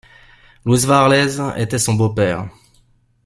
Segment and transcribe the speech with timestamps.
[0.65, 2.49] Louis Varlez était son beau-père.